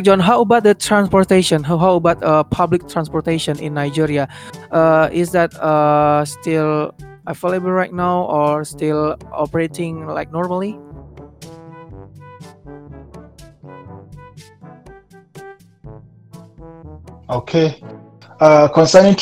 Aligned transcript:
John, 0.00 0.20
how 0.20 0.42
about 0.42 0.62
the 0.62 0.74
transportation? 0.74 1.64
How, 1.64 1.78
how 1.78 1.96
about 1.96 2.22
uh, 2.22 2.44
public 2.44 2.88
transportation 2.88 3.58
in 3.58 3.74
Nigeria? 3.74 4.28
Uh, 4.70 5.08
is 5.12 5.32
that 5.32 5.54
uh, 5.54 6.24
still 6.24 6.94
available 7.26 7.70
right 7.70 7.92
now 7.92 8.24
or 8.24 8.64
still 8.64 9.16
operating 9.32 10.06
like 10.06 10.32
normally? 10.32 10.78
Okay. 17.30 17.82
Uh, 18.40 18.68
concerning 18.68 19.16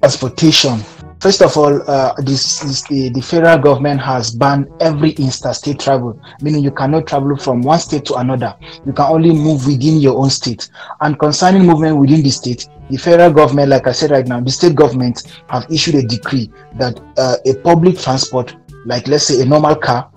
transportation, 0.00 0.80
First 1.20 1.42
of 1.42 1.54
all, 1.58 1.82
uh, 1.88 2.14
this, 2.18 2.60
this, 2.60 2.82
the, 2.88 3.10
the 3.10 3.20
federal 3.20 3.58
government 3.58 4.00
has 4.00 4.30
banned 4.30 4.68
every 4.80 5.10
interstate 5.10 5.78
travel, 5.78 6.18
meaning 6.40 6.64
you 6.64 6.70
cannot 6.70 7.06
travel 7.06 7.36
from 7.36 7.60
one 7.60 7.78
state 7.78 8.06
to 8.06 8.14
another. 8.14 8.54
You 8.86 8.94
can 8.94 9.04
only 9.04 9.30
move 9.30 9.66
within 9.66 10.00
your 10.00 10.16
own 10.18 10.30
state. 10.30 10.70
And 11.02 11.18
concerning 11.18 11.66
movement 11.66 11.98
within 11.98 12.22
the 12.22 12.30
state, 12.30 12.66
the 12.88 12.96
federal 12.96 13.32
government, 13.34 13.68
like 13.68 13.86
I 13.86 13.92
said 13.92 14.12
right 14.12 14.26
now, 14.26 14.40
the 14.40 14.50
state 14.50 14.74
government 14.74 15.42
have 15.50 15.70
issued 15.70 15.96
a 15.96 16.02
decree 16.02 16.50
that 16.76 16.98
uh, 17.18 17.36
a 17.44 17.54
public 17.56 17.98
transport, 17.98 18.56
like 18.86 19.06
let's 19.06 19.24
say 19.24 19.42
a 19.42 19.44
normal 19.44 19.76
car, 19.76 20.10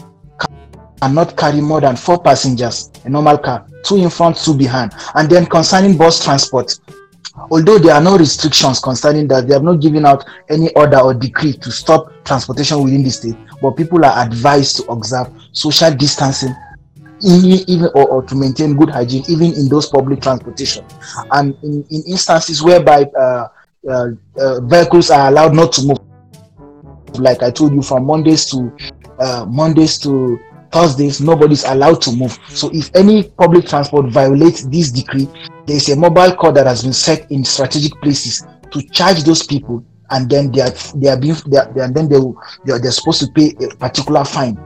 cannot 1.01 1.35
carry 1.35 1.59
more 1.59 1.81
than 1.81 1.98
four 1.98 2.23
passengers, 2.23 2.90
a 3.04 3.09
normal 3.09 3.38
car, 3.38 3.67
two 3.84 3.98
in 3.98 4.09
front, 4.09 4.38
two 4.38 4.55
behind. 4.55 4.93
And 5.15 5.29
then 5.29 5.48
concerning 5.48 5.98
bus 5.98 6.23
transport, 6.23 6.79
Although 7.49 7.79
there 7.79 7.95
are 7.95 8.01
no 8.01 8.17
restrictions 8.17 8.79
concerning 8.79 9.27
that, 9.29 9.47
they 9.47 9.53
have 9.53 9.63
not 9.63 9.81
given 9.81 10.05
out 10.05 10.25
any 10.49 10.71
order 10.75 10.99
or 10.99 11.13
decree 11.13 11.53
to 11.53 11.71
stop 11.71 12.11
transportation 12.23 12.83
within 12.83 13.03
the 13.03 13.09
state, 13.09 13.35
but 13.61 13.71
people 13.71 14.05
are 14.05 14.25
advised 14.25 14.77
to 14.77 14.83
observe 14.91 15.27
social 15.51 15.91
distancing 15.93 16.53
even 17.25 17.85
or, 17.95 18.07
or, 18.09 18.23
to 18.23 18.35
maintain 18.35 18.75
good 18.75 18.89
hygiene 18.89 19.23
even 19.29 19.53
in 19.53 19.69
those 19.69 19.87
public 19.87 20.21
transportation. 20.21 20.85
And 21.31 21.55
in, 21.63 21.85
in 21.89 22.03
instances 22.07 22.61
whereby 22.61 23.03
uh, 23.17 23.47
uh, 23.89 24.07
uh, 24.37 24.59
vehicles 24.62 25.09
are 25.09 25.29
allowed 25.29 25.53
not 25.53 25.71
to 25.73 25.84
move 25.85 25.97
like 27.20 27.43
i 27.43 27.51
told 27.51 27.73
you 27.73 27.81
from 27.81 28.05
mondays 28.05 28.45
to 28.49 28.75
uh, 29.20 29.45
mondays 29.47 29.99
to 29.99 30.40
thursdays 30.73 31.21
nobody's 31.21 31.63
allowed 31.65 32.01
to 32.01 32.12
move. 32.12 32.37
So 32.49 32.70
if 32.73 32.93
any 32.95 33.23
public 33.23 33.68
transport 33.68 34.07
violates 34.07 34.63
this 34.63 34.91
decree 34.91 35.27
there 35.65 35.75
is 35.77 35.89
a 35.89 35.95
mobile 35.95 36.35
court 36.35 36.55
that 36.55 36.67
has 36.67 36.83
been 36.83 36.93
set 36.93 37.29
in 37.31 37.43
strategic 37.43 37.93
places 38.01 38.45
to 38.71 38.81
charge 38.89 39.23
those 39.23 39.43
people 39.45 39.83
and 40.11 40.29
then 40.29 40.51
they 40.51 40.61
are 40.61 40.71
they 40.95 41.09
are 41.09 41.17
being 41.17 41.35
they 41.47 41.57
are, 41.57 41.69
and 41.79 41.95
then 41.95 42.07
they, 42.07 42.17
will, 42.17 42.37
they 42.65 42.73
are, 42.73 42.79
they're 42.79 42.91
supposed 42.91 43.21
to 43.21 43.27
pay 43.31 43.55
a 43.65 43.75
particular 43.75 44.23
fine 44.23 44.57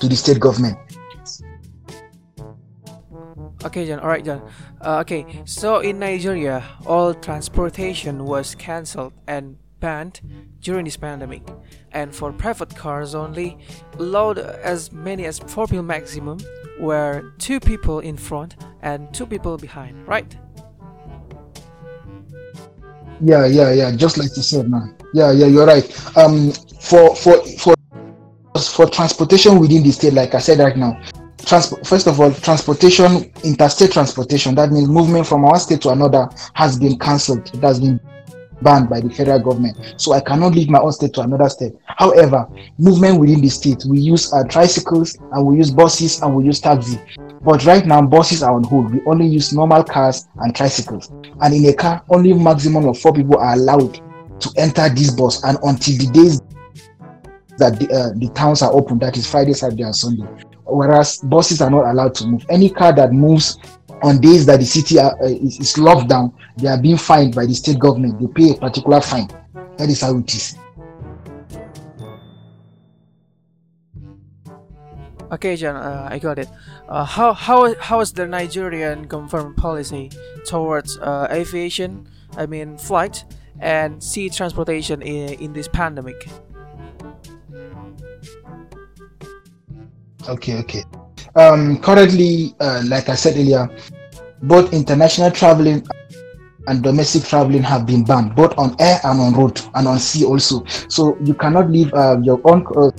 to 0.00 0.08
the 0.08 0.16
state 0.16 0.40
government. 0.40 0.78
Okay 3.64 3.86
john. 3.86 4.00
All 4.00 4.08
right 4.08 4.24
john. 4.24 4.42
Uh, 4.80 5.00
okay. 5.00 5.42
So 5.44 5.80
in 5.80 5.98
nigeria 5.98 6.64
all 6.86 7.14
transportation 7.14 8.24
was 8.24 8.54
cancelled 8.54 9.12
and 9.26 9.56
banned 9.82 10.20
during 10.60 10.86
this 10.86 10.96
pandemic. 10.96 11.42
And 11.92 12.14
for 12.14 12.32
private 12.32 12.74
cars 12.74 13.14
only 13.14 13.58
allowed 13.98 14.38
as 14.38 14.90
many 14.92 15.26
as 15.26 15.38
four 15.38 15.66
people 15.66 15.82
maximum 15.82 16.38
where 16.78 17.34
two 17.38 17.60
people 17.60 17.98
in 17.98 18.16
front 18.16 18.56
and 18.80 19.12
two 19.12 19.26
people 19.26 19.58
behind 19.58 20.08
right? 20.08 20.30
Yeah 23.20 23.44
yeah 23.46 23.70
yeah 23.72 23.94
just 23.94 24.16
like 24.16 24.30
you 24.36 24.42
said 24.42 24.70
man. 24.70 24.96
Yeah 25.12 25.30
yeah 25.32 25.46
you're 25.46 25.66
right. 25.66 25.86
Um 26.16 26.52
for 26.80 27.14
for 27.14 27.36
for 27.62 27.74
for 28.76 28.86
transportation 28.88 29.58
within 29.58 29.82
the 29.82 29.90
state 29.90 30.12
like 30.12 30.34
i 30.34 30.38
said 30.38 30.58
right 30.58 30.76
now 30.76 31.00
transport 31.44 31.86
first 31.86 32.06
of 32.06 32.20
all 32.20 32.32
transportation 32.32 33.32
interstate 33.44 33.90
transportation 33.90 34.54
that 34.54 34.70
means 34.70 34.88
movement 34.88 35.26
from 35.26 35.42
one 35.42 35.58
state 35.58 35.80
to 35.80 35.88
another 35.90 36.28
has 36.54 36.78
been 36.78 36.98
cancelled. 36.98 37.48
It 37.54 37.62
has 37.62 37.80
been 37.80 37.98
banned 38.62 38.88
by 38.88 39.00
the 39.00 39.10
federal 39.10 39.38
government 39.38 39.76
so 39.96 40.12
i 40.12 40.20
cannot 40.20 40.54
leave 40.54 40.68
my 40.68 40.78
own 40.78 40.92
state 40.92 41.12
to 41.12 41.20
another 41.20 41.48
state 41.48 41.72
however 41.86 42.46
movement 42.78 43.18
within 43.18 43.40
the 43.40 43.48
state 43.48 43.82
we 43.88 43.98
use 43.98 44.32
uh, 44.32 44.44
tricycles 44.44 45.16
and 45.32 45.46
we 45.46 45.56
use 45.56 45.70
buses 45.70 46.20
and 46.22 46.34
we 46.34 46.44
use 46.44 46.60
taxi 46.60 46.98
but 47.44 47.64
right 47.64 47.84
now, 47.84 48.00
buses 48.02 48.42
are 48.42 48.54
on 48.54 48.62
hold. 48.62 48.92
We 48.92 49.00
only 49.04 49.26
use 49.26 49.52
normal 49.52 49.82
cars 49.82 50.28
and 50.36 50.54
tricycles. 50.54 51.10
And 51.40 51.52
in 51.52 51.66
a 51.66 51.74
car, 51.74 52.02
only 52.08 52.32
maximum 52.32 52.86
of 52.88 52.98
four 52.98 53.12
people 53.12 53.36
are 53.38 53.54
allowed 53.54 53.94
to 54.40 54.50
enter 54.56 54.88
this 54.88 55.10
bus. 55.10 55.42
And 55.42 55.58
until 55.64 55.98
the 55.98 56.06
days 56.12 56.40
that 57.58 57.80
the, 57.80 57.90
uh, 57.92 58.18
the 58.18 58.28
towns 58.34 58.62
are 58.62 58.72
open, 58.72 59.00
that 59.00 59.16
is 59.16 59.28
Friday, 59.28 59.54
Saturday, 59.54 59.82
and 59.82 59.94
Sunday. 59.94 60.26
Whereas 60.64 61.18
buses 61.18 61.60
are 61.60 61.70
not 61.70 61.90
allowed 61.90 62.14
to 62.16 62.26
move. 62.26 62.46
Any 62.48 62.70
car 62.70 62.94
that 62.94 63.12
moves 63.12 63.58
on 64.02 64.20
days 64.20 64.46
that 64.46 64.58
the 64.60 64.66
city 64.66 64.98
are, 64.98 65.16
uh, 65.22 65.26
is, 65.26 65.58
is 65.60 65.78
locked 65.78 66.08
down, 66.08 66.32
they 66.56 66.68
are 66.68 66.80
being 66.80 66.96
fined 66.96 67.34
by 67.34 67.46
the 67.46 67.54
state 67.54 67.78
government. 67.78 68.20
They 68.20 68.26
pay 68.26 68.50
a 68.50 68.54
particular 68.54 69.00
fine. 69.00 69.28
That 69.78 69.88
is 69.88 70.00
how 70.00 70.18
it 70.18 70.34
is. 70.34 70.56
Okay, 75.30 75.56
John, 75.56 75.76
uh, 75.76 76.08
I 76.10 76.18
got 76.18 76.38
it. 76.38 76.48
Uh, 76.88 77.06
how 77.06 77.32
how 77.32 77.74
how 77.80 78.00
is 78.00 78.12
the 78.12 78.26
Nigerian 78.26 79.04
government 79.04 79.56
policy 79.56 80.10
towards 80.44 80.98
uh, 80.98 81.26
aviation? 81.30 82.06
I 82.36 82.44
mean, 82.44 82.76
flight 82.76 83.24
and 83.58 84.02
sea 84.02 84.28
transportation 84.28 85.00
in, 85.00 85.34
in 85.40 85.52
this 85.54 85.68
pandemic? 85.68 86.28
Okay, 90.28 90.58
okay. 90.58 90.84
Um, 91.34 91.78
currently, 91.80 92.54
uh, 92.60 92.82
like 92.86 93.08
I 93.08 93.14
said 93.14 93.36
earlier, 93.36 93.68
both 94.42 94.72
international 94.72 95.30
traveling 95.30 95.86
and 96.66 96.82
domestic 96.82 97.24
traveling 97.24 97.62
have 97.62 97.86
been 97.86 98.04
banned, 98.04 98.34
both 98.34 98.56
on 98.58 98.76
air 98.78 99.00
and 99.04 99.20
on 99.20 99.34
road 99.34 99.60
and 99.74 99.88
on 99.88 99.98
sea 99.98 100.24
also. 100.24 100.64
So 100.88 101.16
you 101.24 101.34
cannot 101.34 101.70
leave 101.70 101.92
uh, 101.94 102.18
your 102.22 102.40
own 102.44 102.66
uh, 102.76 102.90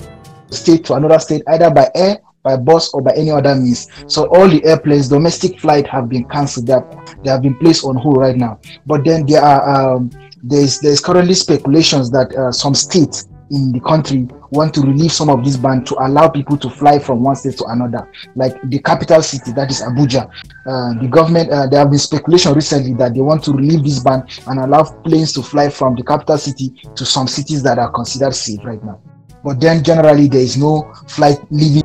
state 0.50 0.84
to 0.86 0.94
another 0.94 1.18
state 1.18 1.42
either 1.48 1.70
by 1.70 1.90
air 1.94 2.18
by 2.44 2.56
bus 2.56 2.92
or 2.92 3.00
by 3.00 3.12
any 3.14 3.30
other 3.30 3.54
means. 3.54 3.88
So 4.06 4.26
all 4.26 4.48
the 4.48 4.62
airplanes, 4.64 5.08
domestic 5.08 5.58
flight 5.58 5.88
have 5.88 6.08
been 6.08 6.24
cancelled. 6.24 6.66
They 6.66 6.76
they 7.24 7.30
have 7.30 7.42
been 7.42 7.56
placed 7.56 7.84
on 7.84 7.96
hold 7.96 8.18
right 8.18 8.36
now. 8.36 8.60
But 8.86 9.04
then 9.04 9.26
there 9.26 9.42
are 9.42 9.96
um, 9.96 10.10
there's 10.42 10.78
there's 10.78 11.00
currently 11.00 11.34
speculations 11.34 12.10
that 12.10 12.32
uh, 12.36 12.52
some 12.52 12.74
states 12.74 13.28
in 13.50 13.72
the 13.72 13.80
country 13.80 14.26
want 14.50 14.72
to 14.74 14.80
relieve 14.80 15.12
some 15.12 15.28
of 15.28 15.44
this 15.44 15.56
ban 15.56 15.84
to 15.84 15.94
allow 16.06 16.28
people 16.28 16.56
to 16.56 16.70
fly 16.70 16.98
from 16.98 17.22
one 17.22 17.36
state 17.36 17.56
to 17.58 17.64
another, 17.66 18.10
like 18.36 18.60
the 18.70 18.78
capital 18.78 19.22
city, 19.22 19.52
that 19.52 19.70
is 19.70 19.82
Abuja. 19.82 20.30
Uh, 20.66 21.00
the 21.00 21.08
government, 21.08 21.50
uh, 21.50 21.66
there 21.66 21.80
have 21.80 21.90
been 21.90 21.98
speculation 21.98 22.52
recently 22.54 22.94
that 22.94 23.14
they 23.14 23.20
want 23.20 23.42
to 23.44 23.52
relieve 23.52 23.84
this 23.84 23.98
ban 23.98 24.26
and 24.46 24.60
allow 24.60 24.82
planes 25.02 25.32
to 25.32 25.42
fly 25.42 25.68
from 25.68 25.94
the 25.94 26.02
capital 26.02 26.38
city 26.38 26.72
to 26.94 27.04
some 27.04 27.28
cities 27.28 27.62
that 27.62 27.78
are 27.78 27.90
considered 27.90 28.34
safe 28.34 28.60
right 28.64 28.82
now. 28.84 29.00
But 29.42 29.60
then 29.60 29.82
generally, 29.84 30.28
there 30.28 30.40
is 30.40 30.56
no 30.56 30.92
flight 31.08 31.38
leaving 31.50 31.82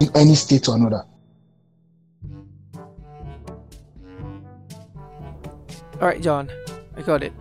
in 0.00 0.10
any 0.14 0.34
state 0.34 0.68
or 0.68 0.76
another. 0.76 1.04
Alright, 6.00 6.22
John, 6.22 6.48
I 6.96 7.02
got 7.02 7.22
it. 7.22 7.32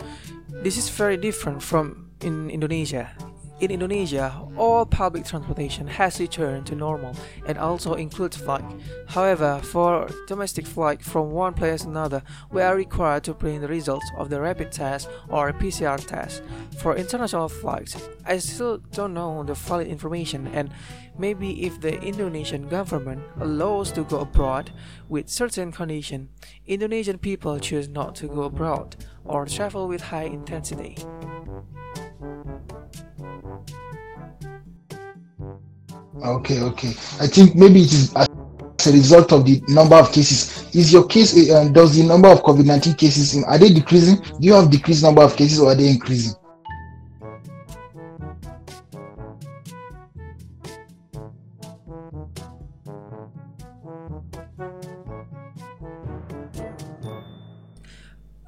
This 0.50 0.78
is 0.78 0.89
very 0.89 1.18
different 1.18 1.62
from 1.62 2.09
in 2.22 2.50
Indonesia. 2.50 3.13
In 3.59 3.72
Indonesia, 3.72 4.40
all 4.56 4.85
public 4.85 5.25
transportation 5.25 5.88
has 5.88 6.19
returned 6.19 6.68
to 6.68 6.75
normal 6.75 7.16
and 7.47 7.57
also 7.57 7.95
includes 7.95 8.38
flight. 8.38 8.63
However, 9.07 9.59
for 9.63 10.07
domestic 10.28 10.68
flight 10.68 11.01
from 11.01 11.31
one 11.31 11.56
place 11.56 11.81
to 11.81 11.90
another, 11.90 12.22
we 12.51 12.62
are 12.62 12.75
required 12.75 13.23
to 13.23 13.34
bring 13.34 13.59
the 13.59 13.68
results 13.68 14.06
of 14.16 14.29
the 14.29 14.40
rapid 14.40 14.72
test 14.72 15.09
or 15.29 15.51
PCR 15.53 15.97
test. 16.06 16.44
For 16.78 16.95
international 16.95 17.50
flights, 17.50 17.97
I 18.28 18.38
still 18.38 18.78
don't 18.91 19.16
know 19.16 19.41
the 19.41 19.56
valid 19.56 19.88
information 19.88 20.45
and 20.53 20.72
maybe 21.18 21.66
if 21.66 21.81
the 21.81 22.00
Indonesian 22.00 22.68
government 22.68 23.24
allows 23.39 23.91
to 23.94 24.03
go 24.03 24.19
abroad 24.19 24.69
with 25.09 25.29
certain 25.29 25.72
condition, 25.72 26.29
Indonesian 26.68 27.18
people 27.18 27.57
choose 27.59 27.89
not 27.89 28.13
to 28.18 28.27
go 28.27 28.44
abroad 28.44 28.98
or 29.25 29.48
travel 29.48 29.88
with 29.88 30.01
high 30.01 30.25
intensity. 30.25 30.95
Okay, 36.24 36.60
okay. 36.62 36.90
I 37.19 37.28
think 37.28 37.56
maybe 37.56 37.81
it 37.81 37.94
is 37.94 38.14
as 38.16 38.28
a 38.88 38.92
result 38.92 39.31
of 39.31 39.46
the 39.46 39.62
number 39.68 39.96
of 39.96 40.12
cases. 40.12 40.68
Is 40.75 40.92
your 40.92 41.06
case, 41.06 41.50
uh, 41.50 41.69
does 41.69 41.96
the 41.96 42.04
number 42.04 42.28
of 42.30 42.42
COVID 42.44 42.66
19 42.66 42.96
cases, 42.96 43.44
are 43.44 43.58
they 43.58 43.69
decreasing? 43.69 44.18
Do 44.18 44.48
you 44.48 44.54
have 44.54 44.69
decreased 44.69 45.04
number 45.04 45.22
of 45.22 45.36
cases 45.36 45.60
or 45.60 45.72
are 45.72 45.75
they 45.75 45.90
increasing? 45.90 46.34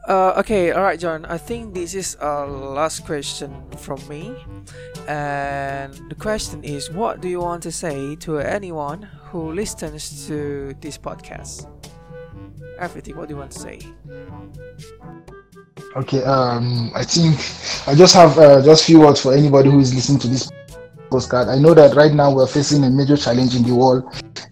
Uh, 0.10 0.34
okay, 0.38 0.72
all 0.72 0.82
right, 0.82 1.00
John. 1.00 1.24
I 1.26 1.38
think 1.38 1.76
this 1.76 1.94
is 1.94 2.18
a 2.20 2.44
last 2.46 3.06
question 3.06 3.54
from 3.78 4.02
me, 4.10 4.34
and 5.08 5.94
the 6.10 6.16
question 6.16 6.64
is, 6.64 6.90
what 6.90 7.22
do 7.22 7.30
you 7.30 7.40
want 7.40 7.62
to 7.64 7.72
say 7.72 8.16
to 8.26 8.40
anyone 8.40 9.04
who 9.30 9.54
listens 9.54 10.26
to 10.28 10.74
this 10.82 10.98
podcast? 10.98 11.70
everything. 12.80 13.18
What 13.18 13.28
do 13.28 13.36
you 13.36 13.40
want 13.40 13.52
to 13.52 13.60
say? 13.60 13.80
Okay, 15.96 16.24
um, 16.24 16.92
I 16.96 17.04
think 17.04 17.36
I 17.88 17.96
just 17.96 18.14
have 18.16 18.38
uh, 18.38 18.62
just 18.64 18.86
few 18.86 19.00
words 19.00 19.22
for 19.22 19.34
anybody 19.34 19.70
who 19.70 19.80
is 19.80 19.94
listening 19.94 20.20
to 20.20 20.28
this 20.28 20.50
postcard. 21.10 21.48
I 21.48 21.58
know 21.58 21.74
that 21.74 21.96
right 21.96 22.14
now 22.14 22.34
we're 22.34 22.48
facing 22.48 22.84
a 22.84 22.90
major 22.90 23.18
challenge 23.18 23.56
in 23.56 23.64
the 23.64 23.76
world. 23.76 24.04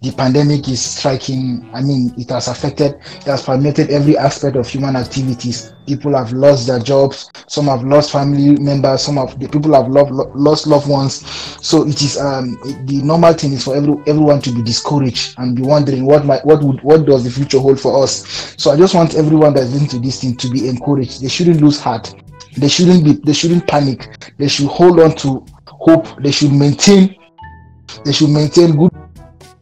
The 0.02 0.12
pandemic 0.12 0.68
is 0.68 0.80
striking. 0.80 1.68
I 1.72 1.80
mean, 1.82 2.14
it 2.16 2.30
has 2.30 2.48
affected, 2.48 2.94
it 2.94 3.24
has 3.24 3.42
permeated 3.42 3.90
every 3.90 4.16
aspect 4.16 4.56
of 4.56 4.68
human 4.68 4.96
activities. 4.96 5.72
People 5.86 6.16
have 6.16 6.32
lost 6.32 6.66
their 6.66 6.78
jobs. 6.78 7.30
Some 7.46 7.66
have 7.66 7.82
lost 7.82 8.12
family 8.12 8.58
members. 8.60 9.02
Some 9.02 9.18
of 9.18 9.38
the 9.40 9.48
people 9.48 9.74
have 9.74 9.88
loved, 9.88 10.10
lost 10.10 10.66
loved 10.66 10.88
ones. 10.88 11.26
So 11.66 11.86
it 11.86 12.00
is 12.02 12.18
um, 12.18 12.58
the 12.84 13.00
normal 13.02 13.32
thing 13.32 13.52
is 13.52 13.64
for 13.64 13.74
every, 13.74 13.94
everyone 14.06 14.40
to 14.42 14.52
be 14.52 14.62
discouraged 14.62 15.34
and 15.38 15.56
be 15.56 15.62
wondering 15.62 16.04
what 16.04 16.24
might, 16.24 16.44
what 16.44 16.62
would 16.62 16.82
what 16.82 17.06
does 17.06 17.24
the 17.24 17.30
future 17.30 17.58
hold 17.58 17.80
for 17.80 18.02
us. 18.02 18.54
So 18.56 18.70
I 18.70 18.76
just 18.76 18.94
want 18.94 19.14
everyone 19.14 19.54
that's 19.54 19.70
listening 19.70 19.90
to 19.90 19.98
this 19.98 20.20
thing 20.20 20.36
to 20.36 20.50
be 20.50 20.68
encouraged. 20.68 21.22
They 21.22 21.28
shouldn't 21.28 21.60
lose 21.60 21.80
heart. 21.80 22.14
They 22.56 22.68
shouldn't 22.68 23.04
be. 23.04 23.12
They 23.12 23.32
shouldn't 23.32 23.66
panic. 23.68 24.32
They 24.36 24.48
should 24.48 24.66
hold 24.66 24.98
on 25.00 25.14
to 25.16 25.44
hope 25.80 26.06
they 26.22 26.30
should 26.30 26.52
maintain 26.52 27.16
they 28.04 28.12
should 28.12 28.30
maintain 28.30 28.76
good 28.76 28.92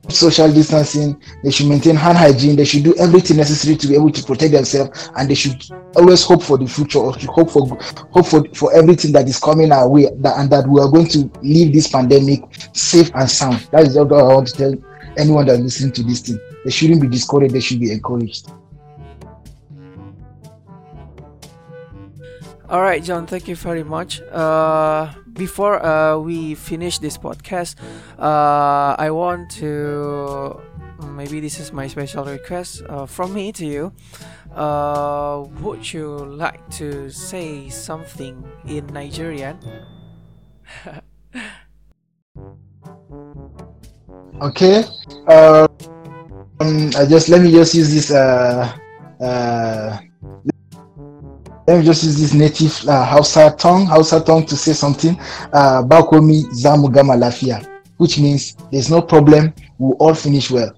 social 0.09 0.53
distancing 0.53 1.21
they 1.43 1.51
should 1.51 1.67
maintain 1.67 1.97
hand 1.97 2.17
hygiene 2.17 2.55
they 2.57 2.65
should 2.65 2.85
do 2.85 2.95
everything 2.97 3.37
necessary 3.37 3.77
to 3.77 3.89
be 3.89 3.95
able 3.95 4.11
to 4.11 4.23
protect 4.23 4.53
themselves 4.53 5.11
and 5.17 5.29
they 5.29 5.35
should 5.35 5.63
always 5.97 6.23
hope 6.25 6.43
for 6.43 6.57
the 6.59 6.67
future 6.67 6.99
or 6.99 7.13
hope 7.13 7.51
for 7.51 7.67
hope 8.11 8.27
for, 8.27 8.45
for 8.55 8.73
everything 8.75 9.13
that 9.13 9.29
is 9.29 9.39
coming 9.39 9.73
our 9.73 9.89
way 9.89 10.09
that, 10.19 10.39
and 10.39 10.51
that 10.51 10.67
we 10.69 10.81
are 10.81 10.91
going 10.91 11.09
to 11.09 11.31
leave 11.43 11.73
this 11.73 11.89
pandemic 11.89 12.43
safe 12.73 13.11
and 13.15 13.29
sound. 13.29 13.59
That 13.73 13.85
is 13.85 13.97
all 13.97 14.13
i 14.15 14.35
want 14.35 14.49
to 14.49 14.53
tell 14.53 14.75
anyone 15.17 15.47
that's 15.47 15.61
listening 15.61 15.93
to 15.93 16.03
this 16.03 16.21
thing. 16.21 16.39
They 16.65 16.71
shouldn't 16.71 17.01
be 17.01 17.09
discouraged 17.09 17.55
they 17.55 17.61
should 17.61 17.81
be 17.81 17.93
encouraged. 17.93 18.51
All 22.69 22.83
right, 22.83 23.03
John, 23.03 23.27
thank 23.27 23.47
you 23.47 23.55
very 23.55 23.85
much. 23.85 24.21
Uh, 24.23 25.13
before 25.37 25.85
uh, 25.85 26.19
we 26.19 26.55
finish 26.55 26.99
this 26.99 27.17
podcast, 27.17 27.77
uh, 28.19 28.97
I 28.99 29.11
want 29.11 29.51
to 29.63 30.61
maybe 31.13 31.41
this 31.41 31.61
is 31.61 31.73
my 31.73 31.87
special 31.87 32.25
request 32.25 32.83
uh, 32.89 33.07
from 33.07 33.33
me 33.35 33.53
to 33.53 33.67
you. 33.67 33.93
Uh, 34.55 35.45
would 35.61 35.93
you 35.93 36.09
like 36.17 36.69
to 36.71 37.11
say 37.11 37.69
something 37.69 38.43
in 38.67 38.87
Nigerian? 38.89 39.59
okay. 44.41 44.85
Uh, 45.29 45.69
um, 46.61 46.91
I 46.97 47.05
just 47.05 47.29
let 47.29 47.43
me 47.43 47.51
just 47.53 47.75
use 47.75 47.93
this. 47.93 48.11
Let 51.67 51.79
me 51.79 51.85
just 51.85 52.05
use 52.05 52.17
this 52.21 52.33
native 52.33 52.89
uh, 52.89 53.05
Hausa 53.05 53.53
tongue, 53.59 53.87
Hausa 53.87 54.21
tongue 54.21 54.47
to 54.47 54.57
say 54.57 54.73
something. 54.73 55.19
Uh, 55.53 55.83
Bakomi 55.83 56.45
Zamugama 56.55 57.17
Lafia, 57.19 57.67
which 57.97 58.21
means 58.21 58.55
there's 58.71 58.89
no 58.89 59.03
problem, 59.03 59.53
we'll 59.79 59.97
all 59.99 60.15
finish 60.15 60.49
well. 60.51 60.73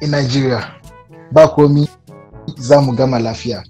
In 0.00 0.12
Nigeria, 0.12 0.76
Bakomi 1.32 1.88
Zamugama 2.50 3.18
Lafia. 3.20 3.64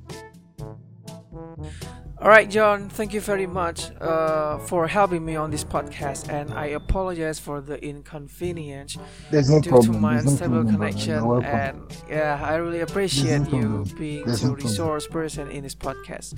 All 2.20 2.28
right, 2.28 2.50
John, 2.50 2.88
thank 2.88 3.14
you 3.14 3.20
very 3.20 3.46
much 3.46 3.92
uh, 4.00 4.58
for 4.58 4.88
helping 4.88 5.24
me 5.24 5.36
on 5.36 5.52
this 5.52 5.62
podcast, 5.62 6.28
and 6.28 6.52
I 6.52 6.66
apologize 6.74 7.38
for 7.38 7.60
the 7.60 7.78
inconvenience 7.84 8.98
There's 9.30 9.48
no 9.48 9.60
due 9.60 9.70
problem. 9.70 9.92
to 9.94 9.98
my 10.00 10.12
There's 10.14 10.24
no 10.24 10.30
unstable 10.32 10.64
problem, 10.64 10.66
connection. 10.66 11.14
brother. 11.20 11.20
You're 11.20 11.26
welcome. 11.26 11.50
And 11.50 11.96
yeah, 12.10 12.40
I 12.42 12.56
really 12.56 12.80
appreciate 12.80 13.42
no 13.52 13.58
you 13.58 13.84
being 13.96 14.24
There's 14.26 14.40
the 14.42 14.48
no 14.48 14.54
resource 14.54 15.06
person 15.06 15.48
in 15.50 15.62
this 15.62 15.76
podcast, 15.76 16.34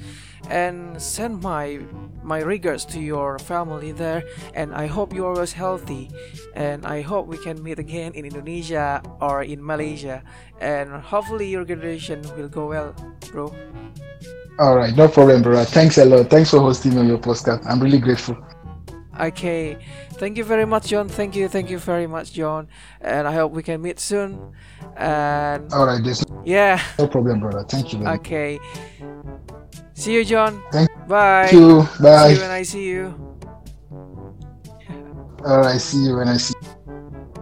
and 0.50 1.00
send 1.00 1.40
my 1.42 1.80
my 2.22 2.40
regards 2.40 2.84
to 2.92 3.00
your 3.00 3.38
family 3.38 3.92
there. 3.92 4.22
And 4.54 4.74
I 4.74 4.86
hope 4.86 5.14
you're 5.14 5.32
always 5.32 5.52
healthy, 5.54 6.10
and 6.54 6.84
I 6.84 7.00
hope 7.00 7.26
we 7.26 7.38
can 7.38 7.62
meet 7.62 7.78
again 7.78 8.12
in 8.12 8.26
Indonesia 8.26 9.00
or 9.20 9.42
in 9.44 9.64
Malaysia, 9.64 10.22
and 10.60 10.90
hopefully 10.92 11.48
your 11.48 11.64
graduation 11.64 12.20
will 12.36 12.48
go 12.48 12.66
well, 12.68 12.94
bro. 13.32 13.54
All 14.58 14.76
right, 14.76 14.94
no 14.94 15.08
problem, 15.08 15.42
brother. 15.42 15.69
Thanks 15.70 15.98
a 15.98 16.04
lot. 16.04 16.28
Thanks 16.28 16.50
for 16.50 16.60
hosting 16.60 16.94
me 16.94 17.00
on 17.00 17.08
your 17.08 17.18
podcast. 17.18 17.64
I'm 17.66 17.80
really 17.80 17.98
grateful. 17.98 18.36
Okay, 19.20 19.76
thank 20.14 20.38
you 20.38 20.44
very 20.44 20.64
much, 20.64 20.86
John. 20.88 21.08
Thank 21.08 21.36
you, 21.36 21.46
thank 21.48 21.68
you 21.68 21.78
very 21.78 22.06
much, 22.06 22.32
John. 22.32 22.68
And 23.00 23.28
I 23.28 23.34
hope 23.34 23.52
we 23.52 23.62
can 23.62 23.82
meet 23.82 24.00
soon. 24.00 24.54
And 24.96 25.70
All 25.72 25.86
right, 25.86 26.02
there's 26.02 26.24
yeah, 26.44 26.80
no 26.98 27.06
problem, 27.06 27.40
brother. 27.40 27.64
Thank 27.64 27.92
you. 27.92 28.06
Okay. 28.06 28.58
See 29.92 30.14
you, 30.14 30.24
John. 30.24 30.62
Thank 30.72 30.88
Bye. 31.06 31.50
You. 31.50 31.84
See 31.84 32.02
Bye. 32.02 32.28
you 32.30 32.40
when 32.40 32.50
I 32.50 32.62
see 32.62 32.84
you. 32.84 33.36
All 35.44 35.58
right, 35.58 35.80
see 35.80 36.04
you 36.04 36.16
when 36.16 36.28
I 36.28 36.36
see 36.38 36.54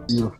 you. 0.09 0.35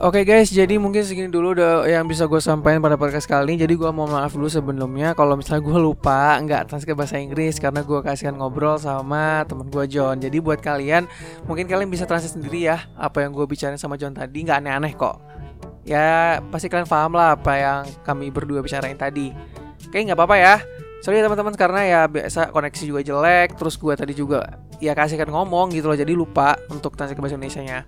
Oke 0.00 0.24
guys, 0.24 0.48
jadi 0.48 0.80
mungkin 0.80 1.04
segini 1.04 1.28
dulu 1.28 1.52
udah 1.52 1.84
yang 1.84 2.08
bisa 2.08 2.24
gue 2.24 2.40
sampaikan 2.40 2.80
pada 2.80 2.96
podcast 2.96 3.28
kali 3.28 3.52
ini. 3.52 3.68
Jadi 3.68 3.76
gue 3.76 3.90
mau 3.92 4.08
maaf 4.08 4.32
dulu 4.32 4.48
sebelumnya 4.48 5.12
kalau 5.12 5.36
misalnya 5.36 5.60
gue 5.60 5.76
lupa 5.76 6.40
nggak 6.40 6.72
transkrip 6.72 6.96
bahasa 6.96 7.20
Inggris 7.20 7.60
karena 7.60 7.84
gue 7.84 8.00
kasihkan 8.00 8.40
ngobrol 8.40 8.80
sama 8.80 9.44
temen 9.44 9.68
gue 9.68 9.84
John. 9.92 10.16
Jadi 10.16 10.40
buat 10.40 10.64
kalian, 10.64 11.04
mungkin 11.44 11.68
kalian 11.68 11.92
bisa 11.92 12.08
translate 12.08 12.32
sendiri 12.32 12.72
ya 12.72 12.88
apa 12.96 13.28
yang 13.28 13.36
gue 13.36 13.44
bicarain 13.44 13.76
sama 13.76 14.00
John 14.00 14.16
tadi 14.16 14.40
nggak 14.40 14.64
aneh-aneh 14.64 14.96
kok. 14.96 15.20
Ya 15.84 16.40
pasti 16.48 16.72
kalian 16.72 16.88
paham 16.88 17.20
lah 17.20 17.36
apa 17.36 17.52
yang 17.60 17.84
kami 18.00 18.32
berdua 18.32 18.64
bicarain 18.64 18.96
tadi. 18.96 19.36
Oke 19.84 20.00
nggak 20.00 20.16
apa-apa 20.16 20.36
ya. 20.40 20.64
Sorry 21.00 21.16
ya 21.16 21.24
teman-teman 21.24 21.56
karena 21.56 21.80
ya 21.88 22.00
biasa 22.04 22.52
koneksi 22.52 22.84
juga 22.84 23.00
jelek, 23.00 23.56
terus 23.56 23.80
gue 23.80 23.94
tadi 23.96 24.12
juga 24.12 24.60
ya 24.84 24.92
kasihkan 24.92 25.32
ngomong 25.32 25.72
gitu 25.72 25.88
loh, 25.88 25.96
jadi 25.96 26.12
lupa 26.12 26.60
untuk 26.68 26.92
translate 26.92 27.16
ke 27.16 27.22
bahasa 27.24 27.40
Indonesia 27.40 27.62
nya. 27.64 27.78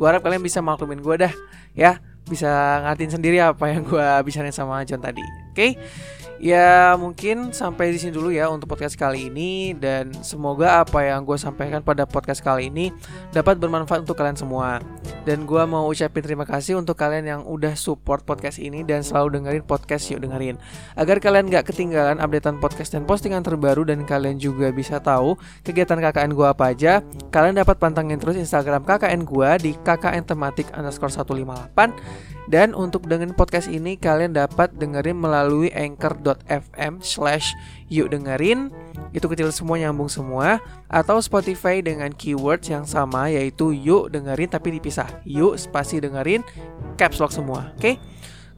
Gue 0.00 0.06
harap 0.08 0.24
kalian 0.24 0.40
bisa 0.40 0.64
maklumin 0.64 1.04
gue 1.04 1.28
dah 1.28 1.32
ya 1.76 2.00
bisa 2.24 2.80
ngertiin 2.88 3.20
sendiri 3.20 3.36
apa 3.44 3.68
yang 3.68 3.84
gue 3.84 4.06
bicarain 4.24 4.48
sama 4.48 4.80
John 4.88 5.04
tadi. 5.04 5.20
Oke, 5.52 5.76
ya 6.44 6.92
mungkin 7.00 7.56
sampai 7.56 7.96
di 7.96 7.96
sini 7.96 8.12
dulu 8.12 8.28
ya 8.28 8.52
untuk 8.52 8.68
podcast 8.68 9.00
kali 9.00 9.32
ini 9.32 9.72
dan 9.72 10.12
semoga 10.20 10.84
apa 10.84 11.00
yang 11.00 11.24
gue 11.24 11.40
sampaikan 11.40 11.80
pada 11.80 12.04
podcast 12.04 12.44
kali 12.44 12.68
ini 12.68 12.92
dapat 13.32 13.56
bermanfaat 13.56 14.04
untuk 14.04 14.12
kalian 14.12 14.36
semua. 14.36 14.84
Dan 15.24 15.48
gue 15.48 15.62
mau 15.64 15.88
ucapin 15.88 16.20
terima 16.20 16.44
kasih 16.44 16.76
untuk 16.76 17.00
kalian 17.00 17.24
yang 17.24 17.40
udah 17.48 17.72
support 17.80 18.28
podcast 18.28 18.60
ini 18.60 18.84
dan 18.84 19.00
selalu 19.00 19.40
dengerin 19.40 19.64
podcast 19.64 20.12
yuk 20.12 20.20
dengerin. 20.20 20.60
Agar 21.00 21.16
kalian 21.16 21.48
gak 21.48 21.72
ketinggalan 21.72 22.20
updatean 22.20 22.60
podcast 22.60 22.92
dan 22.92 23.08
postingan 23.08 23.40
terbaru 23.40 23.88
dan 23.88 24.04
kalian 24.04 24.36
juga 24.36 24.68
bisa 24.68 25.00
tahu 25.00 25.40
kegiatan 25.64 25.96
KKN 25.96 26.36
gue 26.36 26.44
apa 26.44 26.76
aja, 26.76 27.00
kalian 27.32 27.56
dapat 27.56 27.80
pantengin 27.80 28.20
terus 28.20 28.36
Instagram 28.36 28.84
KKN 28.84 29.24
gue 29.24 29.50
di 29.64 29.72
KKN 29.80 30.28
tematik 30.28 30.68
underscore 30.76 31.08
158 31.08 32.33
dan 32.50 32.76
untuk 32.76 33.08
dengerin 33.08 33.32
podcast 33.32 33.72
ini 33.72 33.96
kalian 33.96 34.36
dapat 34.36 34.76
dengerin 34.76 35.16
melalui 35.16 35.72
anchor.fm 35.72 37.00
slash 37.00 37.56
yuk 37.88 38.12
dengerin. 38.12 38.68
Itu 39.16 39.30
kecil 39.30 39.48
semua 39.54 39.80
nyambung 39.80 40.12
semua. 40.12 40.60
Atau 40.92 41.18
Spotify 41.24 41.80
dengan 41.80 42.12
keywords 42.12 42.68
yang 42.68 42.84
sama 42.84 43.32
yaitu 43.32 43.72
yuk 43.72 44.12
dengerin 44.12 44.52
tapi 44.52 44.76
dipisah. 44.76 45.08
Yuk 45.24 45.56
spasi 45.56 46.04
dengerin 46.04 46.44
caps 47.00 47.18
lock 47.18 47.32
semua 47.32 47.74
Oke 47.80 47.98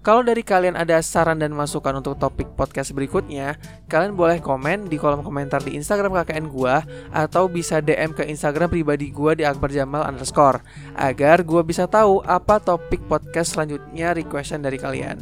Kalau 0.07 0.23
dari 0.23 0.47
kalian 0.47 0.79
ada 0.79 1.03
saran 1.03 1.43
dan 1.43 1.51
masukan 1.51 1.99
untuk 1.99 2.15
topik 2.15 2.55
podcast 2.55 2.95
berikutnya, 2.95 3.59
kalian 3.91 4.15
boleh 4.15 4.39
komen 4.39 4.87
di 4.87 5.03
kolom 5.03 5.27
komentar 5.27 5.59
di 5.67 5.75
Instagram 5.75 6.15
KKN 6.23 6.47
gua 6.47 6.87
atau 7.11 7.51
bisa 7.51 7.83
DM 7.83 8.15
ke 8.15 8.23
Instagram 8.23 8.71
pribadi 8.71 9.11
gua 9.11 9.35
di 9.35 9.43
Akbar 9.43 9.67
Jamal 9.75 10.07
underscore 10.07 10.63
agar 10.95 11.43
gua 11.43 11.67
bisa 11.67 11.91
tahu 11.91 12.23
apa 12.23 12.63
topik 12.63 13.03
podcast 13.11 13.59
selanjutnya 13.59 14.15
requestan 14.15 14.63
dari 14.63 14.79
kalian. 14.79 15.19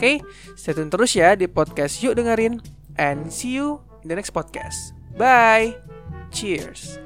Oke, 0.00 0.24
stay 0.56 0.72
tune 0.72 0.88
terus 0.88 1.12
ya 1.12 1.36
di 1.36 1.44
podcast 1.44 2.00
Yuk 2.00 2.16
Dengerin 2.16 2.56
and 2.96 3.28
see 3.28 3.60
you 3.60 3.84
in 4.00 4.08
the 4.08 4.16
next 4.16 4.32
podcast. 4.32 4.96
Bye. 5.20 5.76
Cheers. 6.32 6.96